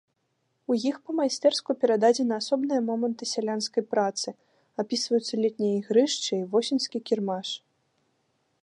У 0.71 0.77
іх 0.91 0.95
па-майстэрску 1.09 1.75
перададзены 1.83 2.33
асобныя 2.41 2.81
моманты 2.89 3.23
сялянскай 3.33 3.83
працы, 3.93 4.29
апісваюцца 4.85 5.33
летнія 5.45 5.73
ігрышчы 5.85 6.29
і 6.41 6.45
восеньскі 6.57 6.97
кірмаш. 7.13 7.47